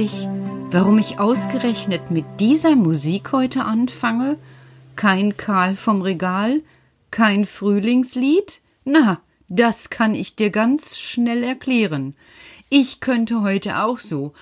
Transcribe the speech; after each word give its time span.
fragst 0.00 0.14
dich, 0.14 0.28
warum 0.70 0.98
ich 0.98 1.18
ausgerechnet 1.18 2.10
mit 2.10 2.24
dieser 2.38 2.74
Musik 2.74 3.32
heute 3.32 3.64
anfange? 3.64 4.38
Kein 4.96 5.36
Karl 5.36 5.76
vom 5.76 6.02
Regal, 6.02 6.62
kein 7.10 7.44
Frühlingslied? 7.44 8.60
Na, 8.84 9.20
das 9.48 9.90
kann 9.90 10.14
ich 10.14 10.36
dir 10.36 10.50
ganz 10.50 10.98
schnell 10.98 11.42
erklären. 11.42 12.14
Ich 12.70 13.00
könnte 13.00 13.42
heute 13.42 13.82
auch 13.82 13.98
so. 13.98 14.32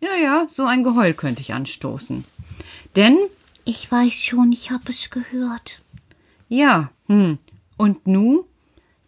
Ja, 0.00 0.14
ja, 0.22 0.46
so 0.48 0.64
ein 0.64 0.84
Geheul 0.84 1.12
könnte 1.12 1.42
ich 1.42 1.52
anstoßen. 1.52 2.24
Denn. 2.96 3.18
Ich 3.64 3.90
weiß 3.90 4.14
schon, 4.14 4.52
ich 4.52 4.70
habe 4.70 4.84
es 4.88 5.10
gehört. 5.10 5.82
Ja, 6.48 6.90
hm. 7.08 7.38
Und 7.78 8.08
nu? 8.08 8.44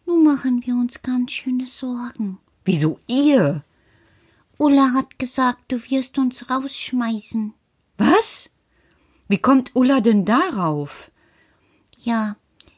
Nu 0.07 0.23
machen 0.23 0.63
wir 0.65 0.75
uns 0.75 1.03
ganz 1.03 1.33
schöne 1.33 1.67
Sorgen. 1.67 2.39
Wieso 2.65 2.99
ihr? 3.09 3.65
Ulla 4.59 4.93
hat 4.93 5.19
gesagt, 5.19 5.73
du 5.73 5.77
wirst 5.91 6.19
uns 6.19 6.49
rausschmeißen. 6.49 7.53
Was? 7.99 8.49
Wie 9.27 9.39
kommt 9.39 9.75
Ulla 9.75 10.01
denn 10.01 10.25
darauf? 10.25 11.11
Ja, 11.99 12.37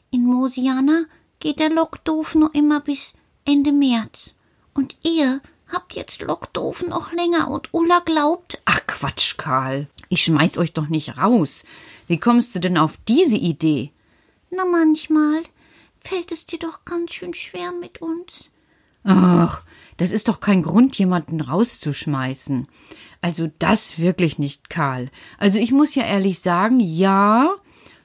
in 0.09 0.25
Mosiana 0.25 1.05
geht 1.39 1.59
der 1.59 1.69
Lockdoof 1.69 2.33
nur 2.33 2.55
immer 2.55 2.79
bis 2.79 3.13
Ende 3.45 3.71
März. 3.71 4.33
Und 4.73 4.95
ihr 5.03 5.41
habt 5.67 5.93
jetzt 5.93 6.21
Lockdoof 6.21 6.87
noch 6.87 7.13
länger 7.13 7.51
und 7.51 7.71
Ulla 7.71 7.99
glaubt. 7.99 8.59
Ach 8.65 8.79
Quatsch, 8.87 9.37
Karl. 9.37 9.87
Ich 10.09 10.23
schmeiß 10.23 10.57
euch 10.57 10.73
doch 10.73 10.87
nicht 10.87 11.17
raus. 11.17 11.65
Wie 12.07 12.19
kommst 12.19 12.55
du 12.55 12.59
denn 12.59 12.79
auf 12.79 12.97
diese 13.07 13.37
Idee? 13.37 13.91
Na, 14.49 14.65
manchmal 14.65 15.43
fällt 16.03 16.31
es 16.31 16.45
dir 16.45 16.59
doch 16.59 16.85
ganz 16.85 17.13
schön 17.13 17.33
schwer 17.33 17.71
mit 17.71 18.01
uns. 18.01 18.51
Ach, 19.03 19.63
das 19.97 20.11
ist 20.11 20.27
doch 20.27 20.39
kein 20.39 20.63
Grund, 20.63 20.97
jemanden 20.97 21.41
rauszuschmeißen. 21.41 22.67
Also 23.21 23.49
das 23.59 23.99
wirklich 23.99 24.39
nicht, 24.39 24.69
Karl. 24.69 25.09
Also 25.37 25.59
ich 25.59 25.71
muss 25.71 25.95
ja 25.95 26.03
ehrlich 26.03 26.39
sagen, 26.39 26.79
ja, 26.79 27.55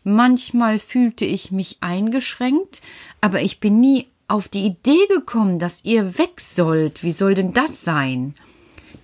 manchmal 0.04 0.78
fühlte 0.78 1.24
ich 1.24 1.50
mich 1.50 1.78
eingeschränkt, 1.80 2.82
aber 3.20 3.42
ich 3.42 3.60
bin 3.60 3.80
nie 3.80 4.08
auf 4.28 4.48
die 4.48 4.64
Idee 4.64 5.06
gekommen, 5.08 5.58
dass 5.58 5.84
ihr 5.84 6.18
weg 6.18 6.40
sollt. 6.40 7.02
Wie 7.02 7.12
soll 7.12 7.34
denn 7.34 7.52
das 7.52 7.82
sein? 7.82 8.34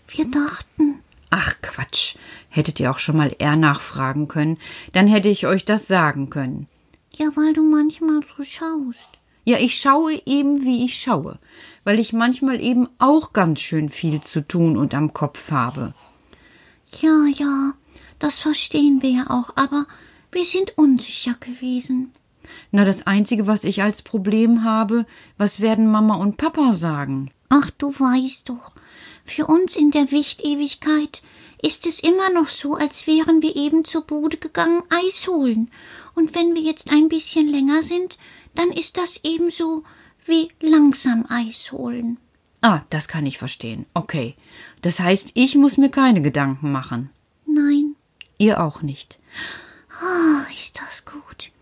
Wir 0.09 0.31
dachten. 0.31 1.01
Ach 1.31 1.55
Quatsch. 1.63 2.17
Hättet 2.49 2.79
ihr 2.79 2.91
auch 2.91 2.99
schon 2.99 3.17
mal 3.17 3.35
eher 3.39 3.57
nachfragen 3.57 4.29
können, 4.29 4.59
dann 4.93 5.09
hätte 5.09 5.29
ich 5.29 5.47
euch 5.47 5.65
das 5.65 5.89
sagen 5.89 6.31
können. 6.31 6.69
Ja, 7.17 7.27
weil 7.37 7.53
du 7.53 7.63
manchmal 7.63 8.21
so 8.23 8.43
schaust. 8.43 9.09
Ja, 9.45 9.59
ich 9.59 9.79
schaue 9.79 10.21
eben, 10.27 10.65
wie 10.65 10.85
ich 10.85 10.99
schaue, 10.99 11.39
weil 11.85 12.01
ich 12.01 12.13
manchmal 12.13 12.61
eben 12.61 12.89
auch 12.99 13.33
ganz 13.33 13.61
schön 13.61 13.89
viel 13.89 14.21
zu 14.21 14.41
tun 14.47 14.77
und 14.77 14.95
am 14.95 15.13
Kopf 15.13 15.51
habe. 15.51 15.95
Ja, 17.01 17.27
ja, 17.27 17.75
das 18.19 18.39
verstehen 18.39 19.03
wir 19.03 19.11
ja 19.11 19.31
auch, 19.31 19.51
aber 19.57 19.87
wir 20.33 20.45
sind 20.45 20.77
unsicher 20.77 21.35
gewesen. 21.35 22.13
Na, 22.73 22.85
das 22.85 23.07
Einzige, 23.07 23.47
was 23.47 23.65
ich 23.65 23.83
als 23.83 24.03
Problem 24.03 24.65
habe, 24.65 25.07
was 25.37 25.61
werden 25.61 25.91
Mama 25.91 26.17
und 26.17 26.37
Papa 26.37 26.75
sagen? 26.75 27.31
Ach, 27.49 27.71
du 27.71 27.93
weißt 27.93 28.49
doch, 28.49 28.73
für 29.25 29.47
uns 29.47 29.77
in 29.77 29.91
der 29.91 30.11
Wichtewigkeit 30.11 31.23
ist 31.63 31.87
es 31.87 32.01
immer 32.01 32.31
noch 32.31 32.49
so, 32.49 32.75
als 32.75 33.07
wären 33.07 33.43
wir 33.43 33.57
eben 33.57 33.85
zur 33.85 34.03
Bude 34.03 34.37
gegangen, 34.37 34.83
Eis 34.91 35.27
holen. 35.29 35.71
Und 36.15 36.35
wenn 36.35 36.55
wir 36.55 36.63
jetzt 36.63 36.91
ein 36.91 37.09
bisschen 37.09 37.49
länger 37.49 37.83
sind, 37.83 38.19
dann 38.55 38.71
ist 38.71 38.97
das 38.97 39.21
ebenso 39.25 39.83
wie 40.27 40.49
langsam 40.61 41.27
Eis 41.29 41.73
holen. 41.73 42.19
Ah, 42.63 42.83
das 42.89 43.09
kann 43.09 43.27
ich 43.27 43.39
verstehen. 43.39 43.85
Okay. 43.93 44.37
Das 44.81 45.01
heißt, 45.01 45.33
ich 45.35 45.55
muss 45.55 45.77
mir 45.77 45.91
keine 45.91 46.23
Gedanken 46.23 46.73
machen. 46.73 47.11
Nein. 47.47 47.95
Ihr 48.39 48.63
auch 48.63 48.81
nicht. 48.81 49.19
Ah, 50.01 50.47
ist 50.59 50.81
das 50.81 51.05
gut. 51.05 51.53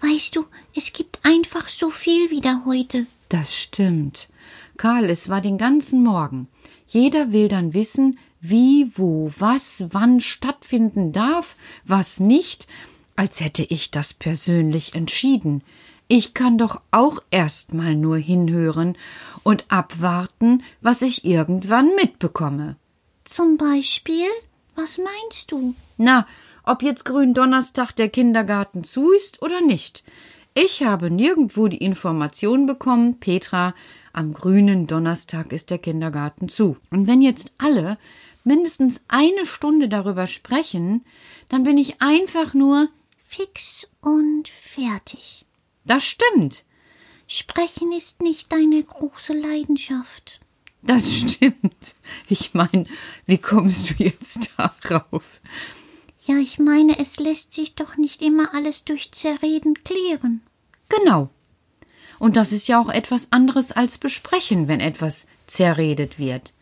Weißt 0.00 0.36
du, 0.36 0.44
es 0.74 0.92
gibt 0.92 1.20
einfach 1.24 1.68
so 1.68 1.90
viel 1.90 2.30
wieder 2.30 2.62
heute. 2.64 3.06
Das 3.28 3.56
stimmt. 3.56 4.28
Karl, 4.76 5.10
es 5.10 5.28
war 5.28 5.40
den 5.40 5.58
ganzen 5.58 6.02
Morgen. 6.02 6.48
Jeder 6.86 7.32
will 7.32 7.48
dann 7.48 7.74
wissen, 7.74 8.18
wie, 8.42 8.90
wo, 8.94 9.30
was, 9.38 9.84
wann 9.90 10.20
stattfinden 10.20 11.12
darf, 11.12 11.56
was 11.84 12.20
nicht, 12.20 12.66
als 13.14 13.40
hätte 13.40 13.62
ich 13.62 13.92
das 13.92 14.12
persönlich 14.12 14.94
entschieden. 14.94 15.62
Ich 16.08 16.34
kann 16.34 16.58
doch 16.58 16.80
auch 16.90 17.22
erst 17.30 17.72
mal 17.72 17.94
nur 17.94 18.18
hinhören 18.18 18.98
und 19.44 19.64
abwarten, 19.68 20.62
was 20.80 21.02
ich 21.02 21.24
irgendwann 21.24 21.94
mitbekomme. 21.94 22.76
Zum 23.24 23.56
Beispiel? 23.56 24.26
Was 24.74 24.98
meinst 24.98 25.52
du? 25.52 25.74
Na, 25.96 26.26
ob 26.64 26.82
jetzt 26.82 27.04
Gründonnerstag 27.04 27.92
der 27.92 28.08
Kindergarten 28.08 28.82
zu 28.82 29.12
ist 29.12 29.40
oder 29.40 29.60
nicht. 29.60 30.02
Ich 30.54 30.82
habe 30.82 31.10
nirgendwo 31.10 31.68
die 31.68 31.78
Information 31.78 32.66
bekommen, 32.66 33.20
Petra, 33.20 33.74
am 34.12 34.34
grünen 34.34 34.86
Donnerstag 34.86 35.52
ist 35.52 35.70
der 35.70 35.78
Kindergarten 35.78 36.48
zu. 36.48 36.76
Und 36.90 37.06
wenn 37.06 37.22
jetzt 37.22 37.52
alle 37.56 37.96
mindestens 38.44 39.04
eine 39.08 39.46
Stunde 39.46 39.88
darüber 39.88 40.26
sprechen, 40.26 41.04
dann 41.48 41.62
bin 41.62 41.78
ich 41.78 42.00
einfach 42.00 42.54
nur 42.54 42.88
fix 43.24 43.88
und 44.00 44.48
fertig. 44.48 45.44
Das 45.84 46.04
stimmt. 46.04 46.64
Sprechen 47.26 47.92
ist 47.92 48.20
nicht 48.20 48.52
deine 48.52 48.82
große 48.82 49.32
Leidenschaft. 49.32 50.40
Das 50.82 51.16
stimmt. 51.18 51.94
Ich 52.28 52.54
meine, 52.54 52.86
wie 53.26 53.38
kommst 53.38 53.90
du 53.90 54.04
jetzt 54.04 54.50
darauf? 54.56 55.40
Ja, 56.26 56.36
ich 56.36 56.58
meine, 56.58 56.98
es 56.98 57.18
lässt 57.18 57.52
sich 57.52 57.74
doch 57.74 57.96
nicht 57.96 58.22
immer 58.22 58.54
alles 58.54 58.84
durch 58.84 59.10
Zerreden 59.12 59.82
klären. 59.82 60.40
Genau. 60.88 61.30
Und 62.18 62.36
das 62.36 62.52
ist 62.52 62.68
ja 62.68 62.80
auch 62.80 62.88
etwas 62.88 63.32
anderes 63.32 63.72
als 63.72 63.98
besprechen, 63.98 64.68
wenn 64.68 64.78
etwas 64.78 65.26
zerredet 65.48 66.20
wird. 66.20 66.52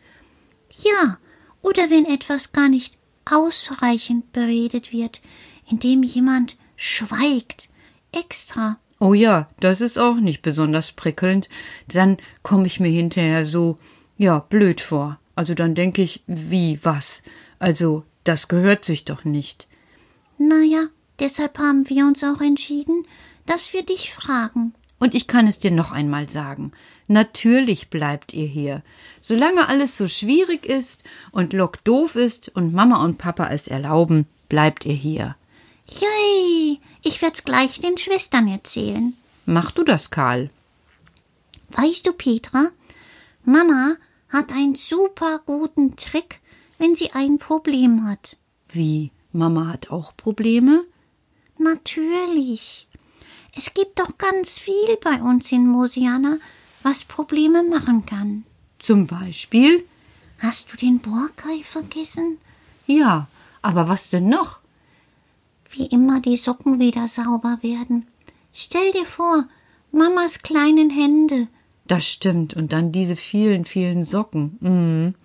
Ja, 0.71 1.19
oder 1.61 1.89
wenn 1.89 2.05
etwas 2.05 2.51
gar 2.51 2.69
nicht 2.69 2.97
ausreichend 3.25 4.31
beredet 4.33 4.91
wird, 4.91 5.21
indem 5.69 6.03
jemand 6.03 6.57
schweigt, 6.75 7.69
extra. 8.11 8.77
Oh 8.99 9.13
ja, 9.13 9.49
das 9.59 9.81
ist 9.81 9.97
auch 9.97 10.15
nicht 10.15 10.41
besonders 10.41 10.91
prickelnd. 10.91 11.49
Dann 11.87 12.17
komme 12.43 12.67
ich 12.67 12.79
mir 12.79 12.89
hinterher 12.91 13.45
so, 13.45 13.77
ja, 14.17 14.39
blöd 14.39 14.81
vor. 14.81 15.19
Also 15.35 15.53
dann 15.53 15.75
denke 15.75 16.01
ich, 16.01 16.23
wie, 16.27 16.79
was? 16.83 17.23
Also, 17.57 18.03
das 18.23 18.47
gehört 18.47 18.85
sich 18.85 19.05
doch 19.05 19.23
nicht. 19.23 19.67
Na 20.37 20.61
ja, 20.63 20.85
deshalb 21.19 21.57
haben 21.57 21.89
wir 21.89 22.05
uns 22.05 22.23
auch 22.23 22.41
entschieden, 22.41 23.07
dass 23.45 23.73
wir 23.73 23.83
dich 23.83 24.13
fragen. 24.13 24.73
Und 25.01 25.15
ich 25.15 25.25
kann 25.25 25.47
es 25.47 25.57
dir 25.57 25.71
noch 25.71 25.91
einmal 25.91 26.29
sagen. 26.29 26.73
Natürlich 27.07 27.89
bleibt 27.89 28.35
ihr 28.35 28.45
hier. 28.45 28.83
Solange 29.19 29.67
alles 29.67 29.97
so 29.97 30.07
schwierig 30.07 30.67
ist 30.67 31.03
und 31.31 31.53
Lok 31.53 31.83
doof 31.83 32.15
ist 32.15 32.49
und 32.49 32.71
Mama 32.71 33.03
und 33.03 33.17
Papa 33.17 33.47
es 33.49 33.67
erlauben, 33.67 34.27
bleibt 34.47 34.85
ihr 34.85 34.93
hier. 34.93 35.35
Jei, 35.87 36.77
ich 37.03 37.19
werd's 37.23 37.43
gleich 37.43 37.79
den 37.79 37.97
Schwestern 37.97 38.47
erzählen. 38.47 39.13
Mach 39.47 39.71
du 39.71 39.83
das, 39.83 40.11
Karl. 40.11 40.51
Weißt 41.69 42.05
du, 42.05 42.13
Petra, 42.13 42.67
Mama 43.43 43.95
hat 44.29 44.51
einen 44.51 44.75
super 44.75 45.41
guten 45.47 45.95
Trick, 45.95 46.41
wenn 46.77 46.93
sie 46.93 47.11
ein 47.13 47.39
Problem 47.39 48.07
hat. 48.07 48.37
Wie? 48.69 49.09
Mama 49.31 49.65
hat 49.65 49.89
auch 49.89 50.15
Probleme? 50.15 50.83
Natürlich. 51.57 52.87
Es 53.55 53.73
gibt 53.73 53.99
doch 53.99 54.17
ganz 54.17 54.59
viel 54.59 54.97
bei 55.03 55.21
uns 55.21 55.51
in 55.51 55.67
Mosiana, 55.67 56.37
was 56.83 57.03
Probleme 57.03 57.63
machen 57.63 58.05
kann. 58.05 58.45
Zum 58.79 59.07
Beispiel? 59.07 59.85
Hast 60.39 60.71
du 60.71 60.77
den 60.77 60.99
Borkei 60.99 61.61
vergessen? 61.63 62.37
Ja, 62.87 63.27
aber 63.61 63.87
was 63.87 64.09
denn 64.09 64.29
noch? 64.29 64.59
Wie 65.69 65.85
immer 65.85 66.19
die 66.19 66.37
Socken 66.37 66.79
wieder 66.79 67.07
sauber 67.07 67.59
werden. 67.61 68.07
Stell 68.53 68.91
dir 68.91 69.05
vor, 69.05 69.45
Mamas 69.91 70.41
kleinen 70.41 70.89
Hände. 70.89 71.47
Das 71.87 72.07
stimmt, 72.07 72.55
und 72.55 72.73
dann 72.73 72.91
diese 72.91 73.15
vielen, 73.15 73.65
vielen 73.65 74.03
Socken. 74.03 74.57
Mhm. 74.61 75.15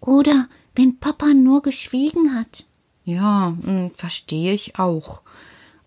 Oder 0.00 0.48
wenn 0.74 0.98
Papa 0.98 1.34
nur 1.34 1.62
geschwiegen 1.62 2.34
hat. 2.34 2.64
Ja, 3.04 3.50
mh, 3.60 3.90
verstehe 3.94 4.52
ich 4.52 4.78
auch. 4.78 5.22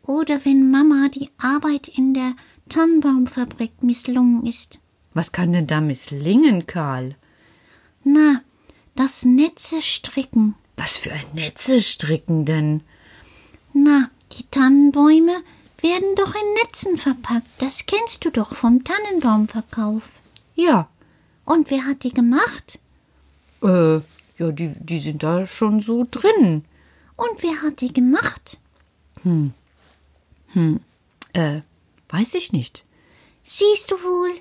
Oder 0.07 0.43
wenn 0.45 0.69
Mama 0.71 1.09
die 1.13 1.29
Arbeit 1.37 1.87
in 1.87 2.13
der 2.13 2.33
Tannenbaumfabrik 2.69 3.81
misslungen 3.81 4.45
ist. 4.45 4.79
Was 5.13 5.31
kann 5.31 5.53
denn 5.53 5.67
da 5.67 5.81
misslingen, 5.81 6.67
Karl? 6.67 7.15
Na, 8.03 8.41
das 8.95 9.23
Netze 9.25 9.81
stricken. 9.81 10.55
Was 10.77 10.97
für 10.97 11.11
ein 11.11 11.25
Netze 11.33 11.81
stricken 11.81 12.45
denn? 12.45 12.81
Na, 13.73 14.09
die 14.33 14.45
Tannenbäume 14.51 15.33
werden 15.81 16.15
doch 16.15 16.33
in 16.35 16.53
Netzen 16.63 16.97
verpackt. 16.97 17.47
Das 17.59 17.85
kennst 17.85 18.25
du 18.25 18.29
doch 18.29 18.53
vom 18.55 18.83
Tannenbaumverkauf. 18.83 20.21
Ja, 20.55 20.89
Und 21.45 21.69
wer 21.71 21.85
hat 21.85 22.03
die 22.03 22.13
gemacht? 22.13 22.79
äh, 23.61 23.95
ja, 24.37 24.51
die, 24.51 24.73
die 24.79 24.99
sind 24.99 25.23
da 25.23 25.47
schon 25.47 25.79
so 25.79 26.05
drin. 26.09 26.65
Und 27.15 27.41
wer 27.43 27.61
hat 27.61 27.81
die 27.81 27.93
gemacht? 27.93 28.57
Äh, 31.33 31.61
weiß 32.09 32.35
ich 32.35 32.51
nicht. 32.51 32.85
Siehst 33.43 33.91
du 33.91 33.95
wohl, 33.95 34.31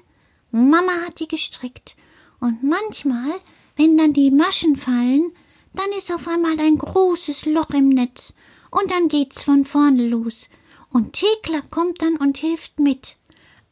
Mama 0.51 0.93
hat 1.07 1.21
die 1.21 1.29
gestrickt. 1.29 1.97
Und 2.41 2.63
manchmal, 2.63 3.41
wenn 3.77 3.99
dann 3.99 4.13
die 4.13 4.31
Maschen 4.31 4.77
fallen, 4.77 5.33
dann 5.75 5.91
ist 5.99 6.13
auf 6.13 6.29
einmal 6.29 6.59
ein 6.61 6.79
großes 6.79 7.47
Loch 7.47 7.71
im 7.71 7.89
Netz. 7.89 8.35
Und 8.71 8.91
dann 8.91 9.09
geht's 9.09 9.43
von 9.43 9.65
vorne 9.65 10.07
los. 10.07 10.49
Und 10.91 11.15
Thekla 11.15 11.63
kommt 11.71 12.03
dann 12.03 12.17
und 12.17 12.39
hilft 12.39 12.79
mit. 12.79 13.17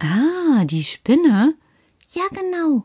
Ah, 0.01 0.65
die 0.65 0.83
Spinne? 0.83 1.55
Ja, 2.11 2.25
genau. 2.31 2.85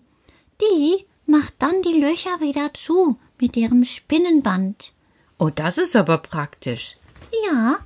Die 0.62 1.06
macht 1.26 1.56
dann 1.60 1.82
die 1.82 2.00
Löcher 2.00 2.40
wieder 2.40 2.74
zu 2.74 3.20
mit 3.40 3.58
ihrem 3.58 3.84
Spinnenband. 3.84 4.94
Oh, 5.40 5.50
das 5.50 5.78
ist 5.78 5.96
aber 5.96 6.20
praktisch. 6.20 6.98
Ja. 7.46 7.78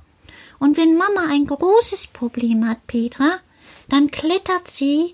Und 0.62 0.76
wenn 0.76 0.96
Mama 0.96 1.26
ein 1.28 1.44
großes 1.46 2.06
Problem 2.06 2.68
hat, 2.68 2.86
Petra, 2.86 3.40
dann 3.88 4.12
klettert 4.12 4.68
sie 4.68 5.12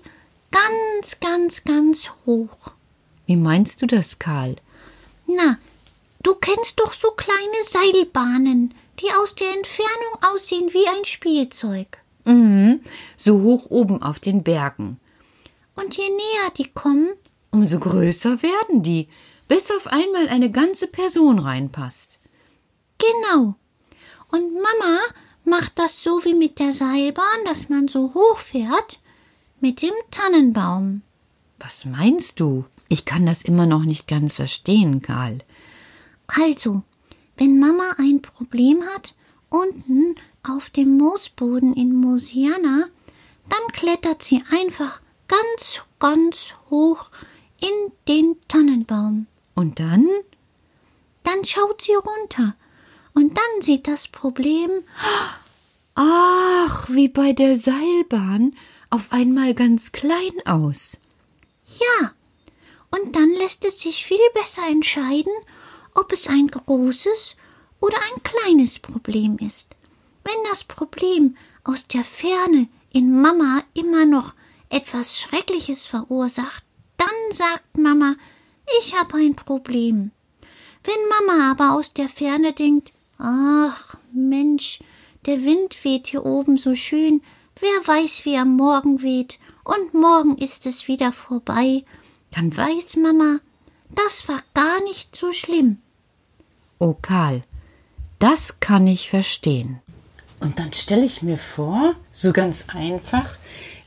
ganz, 0.51 1.19
ganz, 1.19 1.63
ganz 1.63 2.11
hoch. 2.27 2.73
Wie 3.25 3.35
meinst 3.35 3.81
du 3.81 3.87
das, 3.87 4.19
Karl? 4.19 4.57
Na, 5.25 5.57
du 6.21 6.35
kennst 6.35 6.79
doch 6.79 6.93
so 6.93 7.09
kleine 7.17 7.63
Seilbahnen, 7.63 8.75
die 8.99 9.07
aus 9.23 9.33
der 9.33 9.47
Entfernung 9.55 10.19
aussehen 10.35 10.69
wie 10.71 10.87
ein 10.87 11.03
Spielzeug. 11.03 11.97
Mhm, 12.25 12.81
so 13.17 13.41
hoch 13.41 13.71
oben 13.71 14.03
auf 14.03 14.19
den 14.19 14.43
Bergen. 14.43 14.99
Und 15.73 15.97
je 15.97 16.09
näher 16.09 16.51
die 16.59 16.69
kommen, 16.71 17.09
Umso 17.49 17.79
größer 17.79 18.43
werden 18.43 18.83
die, 18.83 19.07
bis 19.47 19.71
auf 19.71 19.87
einmal 19.87 20.27
eine 20.27 20.51
ganze 20.51 20.85
Person 20.85 21.39
reinpasst. 21.39 22.19
genau. 22.99 23.55
Und 24.31 24.53
Mama 24.53 24.99
macht 25.49 25.77
das 25.77 26.01
so 26.03 26.23
wie 26.23 26.33
mit 26.33 26.59
der 26.59 26.73
Seilbahn, 26.73 27.45
dass 27.45 27.69
man 27.69 27.87
so 27.87 28.13
hoch 28.13 28.39
fährt, 28.39 28.99
mit 29.59 29.81
dem 29.81 29.93
Tannenbaum. 30.11 31.01
Was 31.59 31.85
meinst 31.85 32.39
du? 32.39 32.65
Ich 32.87 33.05
kann 33.05 33.25
das 33.25 33.41
immer 33.41 33.65
noch 33.65 33.83
nicht 33.83 34.07
ganz 34.07 34.33
verstehen, 34.33 35.01
Karl. 35.01 35.39
Also, 36.27 36.83
wenn 37.37 37.59
Mama 37.59 37.95
ein 37.97 38.21
Problem 38.21 38.83
hat, 38.95 39.13
unten 39.49 40.15
auf 40.47 40.69
dem 40.69 40.97
Moosboden 40.97 41.73
in 41.73 41.93
Mosiana, 41.93 42.85
dann 43.49 43.73
klettert 43.73 44.21
sie 44.23 44.41
einfach 44.51 45.01
ganz, 45.27 45.81
ganz 45.99 46.53
hoch 46.69 47.09
in 47.61 47.91
den 48.07 48.37
Tannenbaum. 48.47 49.27
Und 49.55 49.79
dann? 49.79 50.07
Dann 51.23 51.43
schaut 51.43 51.81
sie 51.81 51.93
runter 51.93 52.55
und 53.13 53.37
dann 53.37 53.61
sieht 53.61 53.87
das 53.87 54.07
Problem, 54.07 54.69
Ach, 55.95 56.89
wie 56.89 57.09
bei 57.09 57.33
der 57.33 57.57
Seilbahn, 57.57 58.55
auf 58.89 59.11
einmal 59.11 59.53
ganz 59.53 59.91
klein 59.91 60.33
aus. 60.45 60.99
ja, 61.79 62.11
und 62.91 63.15
dann 63.15 63.29
lässt 63.31 63.65
es 63.65 63.81
sich 63.81 64.05
viel 64.05 64.17
besser 64.33 64.67
entscheiden, 64.67 65.31
ob 65.95 66.11
es 66.11 66.27
ein 66.27 66.47
großes 66.47 67.35
oder 67.81 67.97
ein 67.97 68.23
kleines 68.23 68.79
Problem 68.79 69.37
ist. 69.37 69.75
Wenn 70.23 70.43
das 70.49 70.63
Problem 70.63 71.37
aus 71.63 71.87
der 71.87 72.03
Ferne 72.03 72.67
in 72.93 73.21
Mama 73.21 73.63
immer 73.73 74.05
noch 74.05 74.33
etwas 74.69 75.19
Schreckliches 75.19 75.85
verursacht, 75.85 76.63
dann 76.97 77.31
sagt 77.31 77.77
Mama, 77.77 78.15
ich 78.79 78.95
habe 78.95 79.17
ein 79.17 79.35
Problem. 79.35 80.11
Wenn 80.83 81.27
Mama 81.27 81.51
aber 81.51 81.73
aus 81.73 81.93
der 81.93 82.09
Ferne 82.09 82.53
denkt, 82.53 82.91
ach 83.19 83.95
Mensch, 84.11 84.79
der 85.25 85.43
Wind 85.43 85.83
weht 85.83 86.07
hier 86.07 86.25
oben 86.25 86.57
so 86.57 86.73
schön, 86.73 87.21
wer 87.59 87.87
weiß, 87.93 88.25
wie 88.25 88.33
er 88.33 88.45
morgen 88.45 89.03
weht, 89.03 89.39
und 89.63 89.93
morgen 89.93 90.37
ist 90.37 90.65
es 90.65 90.87
wieder 90.87 91.11
vorbei, 91.11 91.83
dann 92.31 92.55
weiß 92.55 92.95
Mama, 92.95 93.39
das 93.89 94.27
war 94.27 94.41
gar 94.53 94.81
nicht 94.83 95.15
so 95.15 95.31
schlimm. 95.31 95.77
Oh, 96.79 96.95
Karl, 96.99 97.43
das 98.17 98.59
kann 98.59 98.87
ich 98.87 99.09
verstehen. 99.09 99.79
Und 100.39 100.57
dann 100.57 100.71
stelle 100.73 101.05
ich 101.05 101.21
mir 101.21 101.37
vor, 101.37 101.95
so 102.11 102.31
ganz 102.31 102.67
einfach, 102.69 103.37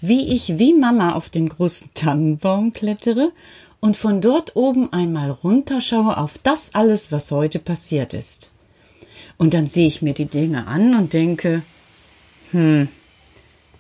wie 0.01 0.35
ich 0.35 0.59
wie 0.59 0.75
Mama 0.75 1.15
auf 1.15 1.31
den 1.31 1.49
großen 1.49 1.91
Tannenbaum 1.95 2.73
klettere 2.73 3.33
und 3.81 3.97
von 3.97 4.21
dort 4.21 4.55
oben 4.55 4.93
einmal 4.93 5.31
runterschaue 5.31 6.17
auf 6.17 6.39
das 6.43 6.75
alles, 6.75 7.11
was 7.11 7.31
heute 7.31 7.59
passiert 7.59 8.13
ist. 8.13 8.53
Und 9.39 9.55
dann 9.55 9.67
sehe 9.67 9.87
ich 9.87 10.03
mir 10.03 10.15
die 10.15 10.27
Dinge 10.27 10.67
an 10.67 10.95
und 10.95 11.13
denke, 11.13 11.63
hm, 12.51 12.89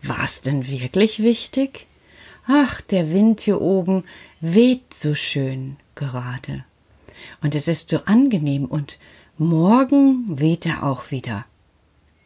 war 0.02 0.24
es 0.24 0.40
denn 0.40 0.66
wirklich 0.68 1.22
wichtig? 1.22 1.86
Ach, 2.46 2.80
der 2.80 3.12
Wind 3.12 3.40
hier 3.40 3.60
oben 3.60 4.04
weht 4.40 4.94
so 4.94 5.14
schön 5.14 5.76
gerade. 5.94 6.64
Und 7.40 7.54
es 7.54 7.68
ist 7.68 7.88
so 7.88 8.00
angenehm 8.04 8.64
und 8.64 8.98
morgen 9.38 10.38
weht 10.40 10.66
er 10.66 10.82
auch 10.82 11.10
wieder. 11.10 11.46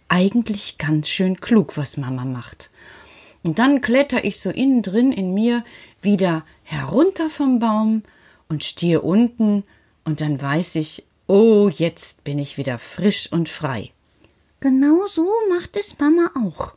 Eigentlich 0.09 0.79
ganz 0.79 1.09
schön 1.09 1.37
klug, 1.37 1.77
was 1.77 1.97
Mama 1.97 2.25
macht. 2.25 2.71
Und 3.43 3.59
dann 3.59 3.81
kletter 3.81 4.25
ich 4.25 4.41
so 4.41 4.51
innen 4.51 4.83
drin 4.83 5.13
in 5.13 5.35
mir 5.35 5.65
wieder 6.01 6.45
herunter 6.63 7.29
vom 7.29 7.59
Baum 7.59 8.03
und 8.49 8.65
stehe 8.65 9.03
unten 9.03 9.65
und 10.05 10.21
dann 10.21 10.41
weiß 10.41 10.77
ich, 10.77 11.05
oh, 11.27 11.69
jetzt 11.69 12.25
bin 12.25 12.39
ich 12.39 12.59
wieder 12.59 12.79
frisch 12.79 13.31
und 13.33 13.49
frei. 13.49 13.93
Genau 14.61 15.07
so 15.07 15.27
macht 15.49 15.77
es 15.77 15.99
Mama 15.99 16.31
auch. 16.35 16.75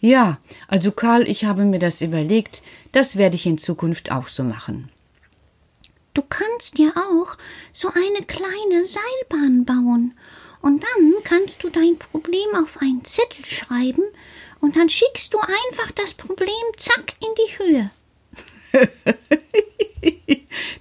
Ja, 0.00 0.38
also 0.68 0.92
Karl, 0.92 1.28
ich 1.28 1.44
habe 1.44 1.64
mir 1.64 1.78
das 1.78 2.00
überlegt, 2.00 2.62
das 2.92 3.16
werde 3.16 3.36
ich 3.36 3.46
in 3.46 3.58
Zukunft 3.58 4.10
auch 4.10 4.28
so 4.28 4.42
machen. 4.42 4.90
Du 6.14 6.22
kannst 6.28 6.78
dir 6.78 6.92
auch 6.96 7.36
so 7.72 7.88
eine 7.88 8.26
kleine 8.26 8.84
Seilbahn 8.84 9.64
bauen. 9.64 10.14
Und 10.62 10.82
dann 10.82 11.14
kannst 11.24 11.62
du 11.64 11.70
dein 11.70 11.98
Problem 11.98 12.54
auf 12.62 12.78
einen 12.82 13.04
Zettel 13.04 13.44
schreiben 13.44 14.04
und 14.60 14.76
dann 14.76 14.88
schickst 14.88 15.32
du 15.32 15.38
einfach 15.38 15.90
das 15.92 16.12
Problem 16.12 16.48
zack 16.76 17.14
in 17.22 17.34
die 17.34 17.58
Höhe. 17.58 17.90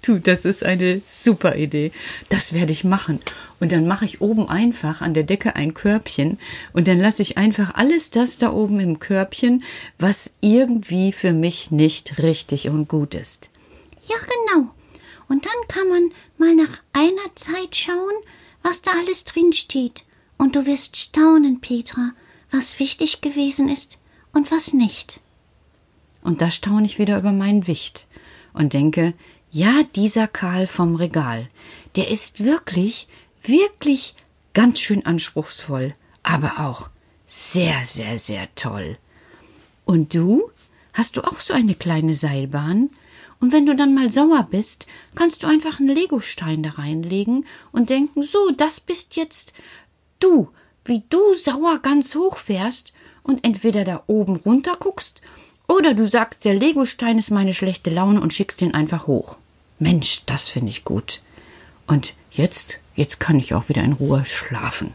Du, 0.01 0.17
das 0.17 0.45
ist 0.45 0.63
eine 0.63 1.01
super 1.03 1.55
Idee. 1.55 1.91
Das 2.29 2.53
werde 2.53 2.71
ich 2.71 2.83
machen. 2.83 3.19
Und 3.59 3.71
dann 3.71 3.87
mache 3.87 4.05
ich 4.05 4.21
oben 4.21 4.47
einfach 4.47 5.01
an 5.01 5.13
der 5.13 5.23
Decke 5.23 5.55
ein 5.55 5.73
Körbchen 5.73 6.39
und 6.71 6.87
dann 6.87 6.99
lasse 6.99 7.21
ich 7.21 7.37
einfach 7.37 7.75
alles 7.75 8.09
das 8.09 8.37
da 8.37 8.53
oben 8.53 8.79
im 8.79 8.99
Körbchen, 8.99 9.63
was 9.97 10.33
irgendwie 10.39 11.11
für 11.11 11.33
mich 11.33 11.69
nicht 11.71 12.19
richtig 12.19 12.69
und 12.69 12.87
gut 12.87 13.13
ist. 13.13 13.49
Ja, 14.07 14.15
genau. 14.17 14.69
Und 15.27 15.45
dann 15.45 15.67
kann 15.67 15.87
man 15.89 16.11
mal 16.37 16.55
nach 16.55 16.79
einer 16.93 17.35
Zeit 17.35 17.75
schauen, 17.75 18.15
was 18.63 18.81
da 18.81 18.91
alles 18.91 19.25
drin 19.25 19.53
steht. 19.53 20.03
Und 20.37 20.55
du 20.55 20.65
wirst 20.65 20.95
staunen, 20.95 21.59
Petra, 21.59 22.11
was 22.51 22.79
wichtig 22.79 23.21
gewesen 23.21 23.67
ist 23.67 23.99
und 24.33 24.51
was 24.51 24.73
nicht. 24.73 25.19
Und 26.21 26.41
da 26.41 26.49
staune 26.49 26.85
ich 26.85 26.97
wieder 26.97 27.17
über 27.19 27.31
meinen 27.31 27.67
Wicht 27.67 28.07
und 28.53 28.73
denke, 28.73 29.13
ja, 29.51 29.83
dieser 29.95 30.27
Karl 30.27 30.67
vom 30.67 30.95
Regal, 30.95 31.47
der 31.95 32.09
ist 32.09 32.43
wirklich, 32.43 33.07
wirklich 33.41 34.15
ganz 34.53 34.79
schön 34.79 35.05
anspruchsvoll, 35.05 35.93
aber 36.23 36.59
auch 36.59 36.89
sehr, 37.25 37.85
sehr, 37.85 38.19
sehr 38.19 38.53
toll. 38.55 38.97
Und 39.85 40.13
du? 40.13 40.51
Hast 40.93 41.17
du 41.17 41.21
auch 41.21 41.39
so 41.39 41.53
eine 41.53 41.75
kleine 41.75 42.13
Seilbahn? 42.13 42.89
Und 43.39 43.53
wenn 43.53 43.65
du 43.65 43.75
dann 43.75 43.95
mal 43.95 44.11
sauer 44.11 44.47
bist, 44.49 44.85
kannst 45.15 45.43
du 45.43 45.47
einfach 45.47 45.79
einen 45.79 45.95
Legostein 45.95 46.61
da 46.61 46.71
reinlegen 46.71 47.45
und 47.71 47.89
denken, 47.89 48.21
so, 48.23 48.51
das 48.51 48.79
bist 48.79 49.15
jetzt 49.15 49.53
du, 50.19 50.49
wie 50.85 51.03
du 51.09 51.33
sauer 51.35 51.79
ganz 51.79 52.15
hoch 52.15 52.37
fährst 52.37 52.93
und 53.23 53.45
entweder 53.45 53.85
da 53.85 54.03
oben 54.07 54.35
runter 54.35 54.75
guckst 54.77 55.21
oder 55.69 55.93
du 55.93 56.07
sagst, 56.07 56.45
der 56.45 56.55
Legostein 56.55 57.19
ist 57.19 57.29
meine 57.29 57.53
schlechte 57.53 57.91
Laune 57.91 58.19
und 58.21 58.33
schickst 58.33 58.61
ihn 58.63 58.73
einfach 58.73 59.05
hoch. 59.05 59.37
Mensch, 59.77 60.23
das 60.25 60.49
finde 60.49 60.71
ich 60.71 60.83
gut. 60.83 61.21
Und 61.85 62.15
jetzt, 62.31 62.79
jetzt 62.95 63.19
kann 63.19 63.39
ich 63.39 63.53
auch 63.53 63.69
wieder 63.69 63.83
in 63.83 63.93
Ruhe 63.93 64.25
schlafen. 64.25 64.93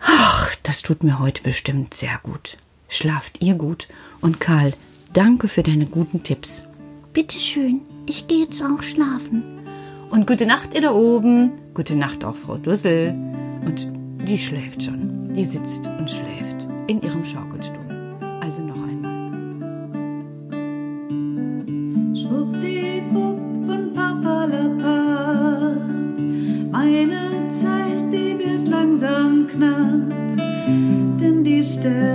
Ach, 0.00 0.54
das 0.62 0.82
tut 0.82 1.02
mir 1.02 1.18
heute 1.18 1.42
bestimmt 1.42 1.92
sehr 1.92 2.20
gut. 2.22 2.56
Schlaft 2.88 3.42
ihr 3.42 3.54
gut 3.54 3.88
und 4.20 4.38
Karl, 4.38 4.74
danke 5.12 5.48
für 5.48 5.64
deine 5.64 5.86
guten 5.86 6.22
Tipps. 6.22 6.64
Bitteschön, 7.12 7.80
ich 8.08 8.28
gehe 8.28 8.44
jetzt 8.44 8.62
auch 8.62 8.82
schlafen. 8.82 9.66
Und 10.10 10.26
gute 10.26 10.46
Nacht 10.46 10.74
ihr 10.74 10.82
da 10.82 10.92
oben. 10.92 11.52
Gute 11.74 11.96
Nacht 11.96 12.24
auch 12.24 12.36
Frau 12.36 12.58
Dussel. 12.58 13.10
Und 13.64 13.88
die 14.28 14.38
schläft 14.38 14.84
schon. 14.84 15.34
Die 15.34 15.44
sitzt 15.44 15.86
und 15.86 16.10
schläft 16.10 16.68
in 16.86 17.02
ihrem 17.02 17.24
Schaukelstuhl. 17.24 18.18
Also 18.40 18.62
noch 18.62 18.81
Schwuppdiwupp 22.32 23.68
und 23.68 23.94
papalapap. 23.94 25.76
Meine 26.70 27.48
Zeit, 27.50 28.10
die 28.10 28.38
wird 28.38 28.68
langsam 28.68 29.46
knapp, 29.46 30.08
denn 31.20 31.44
die 31.44 31.62
Stelle 31.62 32.11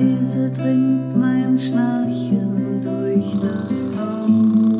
Leise 0.00 0.50
dringt 0.50 1.14
mein 1.18 1.58
Schnarchen 1.58 2.80
durch 2.80 3.36
das 3.42 3.82
Haus. 3.98 4.79